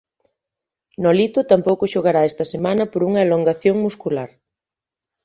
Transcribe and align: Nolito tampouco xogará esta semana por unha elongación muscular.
Nolito 1.03 1.39
tampouco 1.51 1.91
xogará 1.93 2.21
esta 2.25 2.45
semana 2.53 2.83
por 2.91 3.01
unha 3.09 3.23
elongación 3.25 3.75
muscular. 3.85 4.29